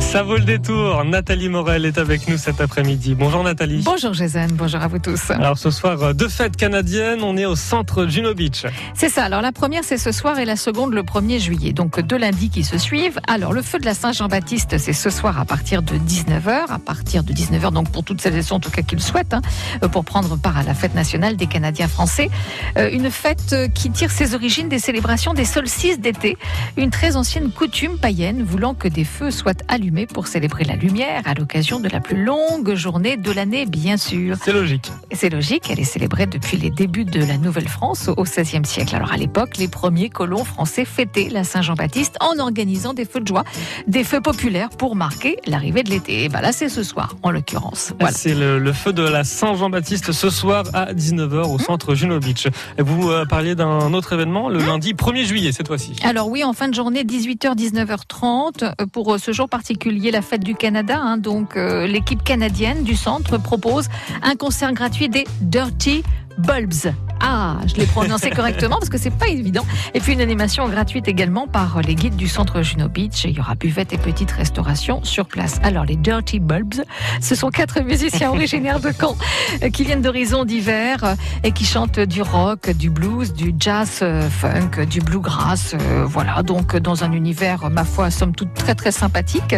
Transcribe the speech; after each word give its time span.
Ça 0.00 0.22
vaut 0.22 0.36
le 0.36 0.44
détour. 0.44 1.04
Nathalie 1.04 1.48
Morel 1.48 1.84
est 1.84 1.98
avec 1.98 2.28
nous 2.28 2.38
cet 2.38 2.60
après-midi. 2.60 3.16
Bonjour 3.16 3.42
Nathalie. 3.42 3.82
Bonjour 3.84 4.14
Jason, 4.14 4.46
bonjour 4.52 4.80
à 4.80 4.86
vous 4.86 5.00
tous. 5.00 5.30
Alors 5.32 5.58
ce 5.58 5.70
soir, 5.70 6.14
deux 6.14 6.28
fêtes 6.28 6.56
canadiennes, 6.56 7.22
on 7.22 7.36
est 7.36 7.46
au 7.46 7.56
centre 7.56 8.06
Juno 8.06 8.32
Beach. 8.32 8.64
C'est 8.94 9.08
ça, 9.08 9.24
alors 9.24 9.42
la 9.42 9.50
première 9.50 9.82
c'est 9.82 9.98
ce 9.98 10.12
soir 10.12 10.38
et 10.38 10.44
la 10.44 10.54
seconde 10.54 10.94
le 10.94 11.02
1er 11.02 11.40
juillet, 11.40 11.72
donc 11.72 12.00
deux 12.00 12.16
lundis 12.16 12.48
qui 12.48 12.62
se 12.62 12.78
suivent. 12.78 13.18
Alors 13.26 13.52
le 13.52 13.60
feu 13.60 13.80
de 13.80 13.84
la 13.84 13.92
Saint-Jean-Baptiste 13.92 14.78
c'est 14.78 14.92
ce 14.92 15.10
soir 15.10 15.38
à 15.40 15.44
partir 15.44 15.82
de 15.82 15.94
19h, 15.94 16.70
à 16.70 16.78
partir 16.78 17.24
de 17.24 17.32
19h 17.32 17.72
donc 17.72 17.90
pour 17.90 18.04
toutes 18.04 18.20
celles 18.20 18.36
et 18.36 18.42
ceux 18.42 18.54
en 18.54 18.60
tout 18.60 18.70
cas 18.70 18.82
qui 18.82 18.94
le 18.94 19.02
souhaitent, 19.02 19.34
hein, 19.34 19.88
pour 19.90 20.04
prendre 20.04 20.38
part 20.38 20.56
à 20.56 20.62
la 20.62 20.74
fête 20.74 20.94
nationale 20.94 21.36
des 21.36 21.46
Canadiens 21.46 21.88
français. 21.88 22.30
Euh, 22.76 22.88
une 22.92 23.10
fête 23.10 23.56
qui 23.74 23.90
tire 23.90 24.12
ses 24.12 24.34
origines 24.34 24.68
des 24.68 24.78
célébrations 24.78 25.34
des 25.34 25.44
solstices 25.44 25.98
d'été, 25.98 26.38
une 26.76 26.90
très 26.90 27.16
ancienne 27.16 27.50
coutume 27.50 27.98
païenne 27.98 28.44
voulant 28.44 28.74
que 28.74 28.86
des 28.86 29.04
feux 29.04 29.32
soient 29.32 29.54
allumés 29.66 29.87
pour 29.90 30.26
célébrer 30.26 30.64
la 30.64 30.76
lumière 30.76 31.22
à 31.24 31.34
l'occasion 31.34 31.80
de 31.80 31.88
la 31.88 32.00
plus 32.00 32.22
longue 32.22 32.74
journée 32.74 33.16
de 33.16 33.32
l'année, 33.32 33.64
bien 33.64 33.96
sûr. 33.96 34.36
C'est 34.42 34.52
logique. 34.52 34.92
C'est 35.12 35.30
logique, 35.30 35.70
elle 35.70 35.80
est 35.80 35.84
célébrée 35.84 36.26
depuis 36.26 36.56
les 36.56 36.70
débuts 36.70 37.04
de 37.04 37.20
la 37.24 37.38
Nouvelle-France 37.38 38.08
au 38.08 38.22
XVIe 38.22 38.64
siècle. 38.64 38.94
Alors 38.94 39.12
à 39.12 39.16
l'époque, 39.16 39.56
les 39.56 39.68
premiers 39.68 40.10
colons 40.10 40.44
français 40.44 40.84
fêtaient 40.84 41.28
la 41.30 41.42
Saint-Jean-Baptiste 41.42 42.16
en 42.20 42.38
organisant 42.38 42.92
des 42.92 43.04
feux 43.04 43.20
de 43.20 43.26
joie, 43.26 43.44
des 43.86 44.04
feux 44.04 44.20
populaires 44.20 44.68
pour 44.68 44.94
marquer 44.94 45.36
l'arrivée 45.46 45.82
de 45.82 45.90
l'été. 45.90 46.24
Et 46.24 46.28
ben 46.28 46.42
là, 46.42 46.52
c'est 46.52 46.68
ce 46.68 46.82
soir, 46.82 47.16
en 47.22 47.30
l'occurrence. 47.30 47.94
Voilà. 47.98 48.14
C'est 48.14 48.34
le, 48.34 48.72
feu 48.72 48.92
de 48.92 49.02
la 49.02 49.24
Saint-Jean-Baptiste 49.24 50.12
ce 50.12 50.28
soir 50.28 50.64
à 50.74 50.92
19h 50.92 51.50
au 51.50 51.58
centre 51.58 51.94
Juno 51.94 52.20
Beach. 52.20 52.46
Vous 52.78 53.10
euh, 53.10 53.24
parliez 53.24 53.54
d'un 53.54 53.94
autre 53.94 54.12
événement 54.12 54.50
le 54.50 54.58
lundi 54.58 54.92
1er 54.92 55.24
juillet 55.24 55.52
cette 55.52 55.68
fois-ci. 55.68 55.96
Alors 56.02 56.28
oui, 56.28 56.44
en 56.44 56.52
fin 56.52 56.68
de 56.68 56.74
journée, 56.74 57.04
18h, 57.04 57.56
19h30, 57.56 58.86
pour 58.92 59.14
euh, 59.14 59.18
ce 59.18 59.32
jour 59.32 59.48
particulier 59.48 59.77
la 59.84 60.22
fête 60.22 60.44
du 60.44 60.54
Canada. 60.54 60.98
Hein, 61.00 61.18
donc 61.18 61.56
euh, 61.56 61.86
l'équipe 61.86 62.22
canadienne 62.22 62.82
du 62.84 62.96
centre 62.96 63.38
propose 63.38 63.88
un 64.22 64.36
concert 64.36 64.72
gratuit 64.72 65.08
des 65.08 65.26
Dirty 65.40 66.02
Bulbs. 66.38 66.92
Ah, 67.30 67.58
je 67.66 67.74
l'ai 67.74 67.84
prononcé 67.84 68.30
correctement 68.30 68.76
parce 68.78 68.88
que 68.88 68.96
c'est 68.96 69.10
pas 69.10 69.28
évident. 69.28 69.66
Et 69.92 70.00
puis 70.00 70.14
une 70.14 70.22
animation 70.22 70.66
gratuite 70.66 71.08
également 71.08 71.46
par 71.46 71.82
les 71.82 71.94
guides 71.94 72.16
du 72.16 72.26
centre 72.26 72.62
Juno 72.62 72.88
Beach. 72.88 73.24
Il 73.24 73.32
y 73.32 73.40
aura 73.40 73.54
buvette 73.54 73.92
et 73.92 73.98
petite 73.98 74.30
restauration 74.30 75.04
sur 75.04 75.26
place. 75.26 75.60
Alors 75.62 75.84
les 75.84 75.96
Dirty 75.96 76.40
Bulbs, 76.40 76.82
ce 77.20 77.34
sont 77.34 77.50
quatre 77.50 77.82
musiciens 77.82 78.30
originaires 78.30 78.80
de 78.80 78.90
Caen 78.98 79.14
euh, 79.62 79.68
qui 79.68 79.84
viennent 79.84 80.00
d'horizons 80.00 80.46
divers 80.46 81.04
euh, 81.04 81.14
et 81.44 81.52
qui 81.52 81.66
chantent 81.66 82.00
du 82.00 82.22
rock, 82.22 82.70
du 82.70 82.88
blues, 82.88 83.34
du 83.34 83.54
jazz 83.58 83.98
euh, 84.00 84.26
funk, 84.30 84.86
du 84.88 85.00
bluegrass. 85.00 85.74
Voilà, 86.06 86.42
donc 86.42 86.76
dans 86.76 87.04
un 87.04 87.12
univers, 87.12 87.68
ma 87.68 87.84
foi, 87.84 88.10
somme 88.10 88.34
toute 88.34 88.54
très 88.54 88.74
très 88.74 88.90
sympathique 88.90 89.54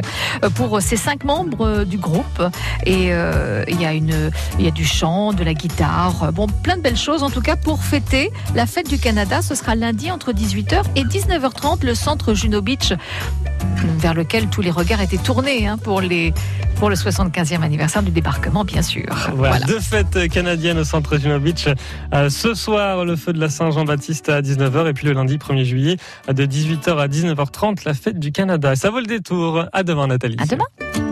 pour 0.57 0.83
ces 0.83 0.97
cinq 0.97 1.23
membres 1.23 1.85
du 1.85 1.99
groupe. 1.99 2.43
Et 2.85 3.11
il 3.11 3.81
y 3.81 3.85
il 4.59 4.65
y 4.65 4.69
a 4.69 4.71
du 4.73 4.85
chant, 4.85 5.33
de 5.33 5.45
la 5.45 5.55
guitare, 5.55 6.33
bon, 6.33 6.49
plein 6.49 6.77
de 6.77 6.83
belles 6.83 6.97
choses 6.97 7.23
en 7.23 7.31
tout 7.31 7.41
cas 7.41 7.57
pour 7.63 7.83
fêter 7.83 8.31
la 8.55 8.67
fête 8.67 8.89
du 8.89 8.99
Canada. 8.99 9.43
Ce 9.43 9.55
sera 9.55 9.75
lundi 9.75 10.11
entre 10.11 10.33
18h 10.33 10.83
et 10.97 11.05
19h30, 11.05 11.85
le 11.85 11.95
centre 11.95 12.35
Juno 12.35 12.63
Beach, 12.63 12.93
vers 13.99 14.15
lequel 14.15 14.49
tous 14.49 14.61
les 14.63 14.71
regards 14.71 15.01
étaient 15.01 15.19
tournés 15.19 15.67
hein, 15.67 15.79
pour, 15.79 16.01
les, 16.01 16.33
pour 16.77 16.91
le 16.91 16.97
75e 16.97 17.63
anniversaire 17.63 18.03
du 18.03 18.11
débarquement, 18.11 18.65
bien 18.65 18.83
sûr. 18.83 19.07
Voilà, 19.35 19.61
deux 19.61 19.81
fêtes 19.81 20.29
canadiennes 20.29 20.79
au 20.79 20.85
centre 20.85 21.19
Juno 21.19 21.39
Beach. 21.39 21.69
Euh, 22.15 22.31
ce 22.31 22.55
soir, 22.55 23.05
le 23.05 23.17
feu 23.17 23.33
de 23.33 23.41
la 23.41 23.49
Saint-Jean-Baptiste 23.49 24.29
à 24.29 24.41
19h 24.41 24.89
et 24.89 24.93
puis 24.93 25.07
le 25.07 25.13
lundi 25.13 25.37
1er 25.37 25.65
juillet 25.65 25.97
de 26.29 26.47
18h 26.47 26.97
à 26.99 27.09
19h30, 27.09 27.85
la 27.85 27.95
fête 27.95 28.19
du 28.19 28.33
Canada. 28.33 28.77
Ça 28.77 28.91
vaut 28.91 29.01
le 29.01 29.07
détour. 29.07 29.65
À 29.73 29.83
demain, 29.83 30.07
Nathalie. 30.07 30.37
À 30.39 30.47
demain. 30.47 31.10